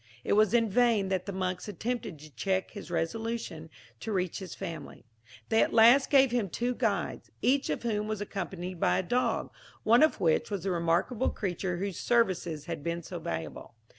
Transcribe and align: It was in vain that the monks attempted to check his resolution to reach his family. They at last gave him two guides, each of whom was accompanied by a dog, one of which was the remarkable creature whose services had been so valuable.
It 0.23 0.33
was 0.33 0.51
in 0.55 0.67
vain 0.67 1.09
that 1.09 1.27
the 1.27 1.31
monks 1.31 1.67
attempted 1.67 2.17
to 2.17 2.33
check 2.33 2.71
his 2.71 2.89
resolution 2.89 3.69
to 3.99 4.11
reach 4.11 4.39
his 4.39 4.55
family. 4.55 5.05
They 5.49 5.61
at 5.61 5.75
last 5.75 6.09
gave 6.09 6.31
him 6.31 6.49
two 6.49 6.73
guides, 6.73 7.29
each 7.43 7.69
of 7.69 7.83
whom 7.83 8.07
was 8.07 8.19
accompanied 8.19 8.79
by 8.79 8.97
a 8.97 9.03
dog, 9.03 9.51
one 9.83 10.01
of 10.01 10.19
which 10.19 10.49
was 10.49 10.63
the 10.63 10.71
remarkable 10.71 11.29
creature 11.29 11.77
whose 11.77 11.99
services 11.99 12.65
had 12.65 12.81
been 12.83 13.03
so 13.03 13.19
valuable. 13.19 13.75